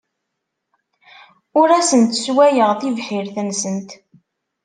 Ur 1.59 1.69
asent-sswayeɣ 1.79 2.71
tibḥirt-nsent. 2.79 3.89